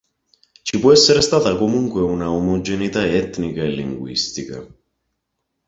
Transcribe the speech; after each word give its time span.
Ci 0.63 0.79
può 0.79 0.91
essere 0.91 1.21
stata 1.21 1.55
comunque 1.55 2.01
una 2.01 2.31
omogeneità 2.31 3.05
etnica 3.05 3.61
e 3.61 3.67
linguistica. 3.69 4.65